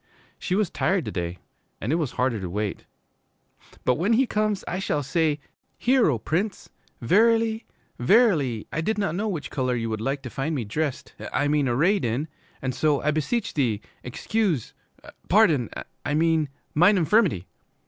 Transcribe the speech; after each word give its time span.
She 0.39 0.55
was 0.55 0.71
tired 0.71 1.05
to 1.05 1.11
day 1.11 1.37
and 1.79 1.91
it 1.93 1.97
was 1.97 2.13
harder 2.13 2.39
to 2.39 2.49
wait. 2.49 2.85
'But 3.85 3.99
when 3.99 4.13
he 4.13 4.25
comes 4.25 4.63
I 4.67 4.79
shall 4.79 5.03
say, 5.03 5.39
"Hear, 5.77 6.09
O 6.09 6.17
Prince. 6.17 6.69
Verily, 7.01 7.67
verily, 7.99 8.65
I 8.73 8.81
did 8.81 8.97
not 8.97 9.13
know 9.13 9.27
which 9.27 9.51
color 9.51 9.75
you 9.75 9.91
would 9.91 10.01
like 10.01 10.23
to 10.23 10.31
find 10.31 10.55
me 10.55 10.63
dressed 10.63 11.13
I 11.31 11.47
mean 11.47 11.67
arrayed 11.69 12.03
in, 12.03 12.27
and 12.63 12.73
so 12.73 12.99
I 13.03 13.11
beseech 13.11 13.53
thee 13.53 13.79
excuse 14.01 14.73
pardon, 15.29 15.69
I 16.03 16.15
mean, 16.15 16.49
mine 16.73 16.97
infirmity."' 16.97 17.45